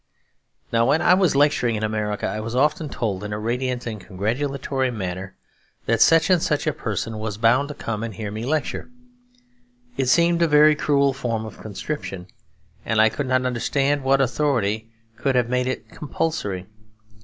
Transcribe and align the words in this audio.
Now 0.71 0.87
when 0.87 0.99
I 0.99 1.13
was 1.13 1.35
lecturing 1.35 1.75
in 1.75 1.83
America 1.83 2.25
I 2.25 2.39
was 2.39 2.55
often 2.55 2.89
told, 2.89 3.23
in 3.23 3.31
a 3.31 3.37
radiant 3.37 3.85
and 3.85 4.01
congratulatory 4.01 4.89
manner, 4.89 5.35
that 5.85 6.01
such 6.01 6.31
and 6.31 6.41
such 6.41 6.65
a 6.65 6.73
person 6.73 7.19
was 7.19 7.37
bound 7.37 7.67
to 7.67 7.75
come 7.75 8.01
and 8.01 8.15
hear 8.15 8.31
me 8.31 8.43
lecture. 8.43 8.89
It 9.97 10.07
seemed 10.07 10.41
a 10.41 10.47
very 10.47 10.73
cruel 10.75 11.13
form 11.13 11.45
of 11.45 11.61
conscription, 11.61 12.25
and 12.83 12.99
I 12.99 13.09
could 13.09 13.27
not 13.27 13.45
understand 13.45 14.03
what 14.03 14.21
authority 14.21 14.89
could 15.17 15.35
have 15.35 15.49
made 15.49 15.67
it 15.67 15.87
compulsory. 15.91 16.65